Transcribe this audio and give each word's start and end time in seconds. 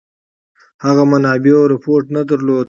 هغو 0.83 1.03
منابعو 1.11 1.69
رپوټ 1.73 2.03
نه 2.15 2.21
درلوده. 2.29 2.59